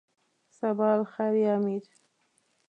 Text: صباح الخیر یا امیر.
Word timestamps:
صباح 0.59 0.91
الخیر 0.99 1.33
یا 1.43 1.53
امیر. 1.57 1.83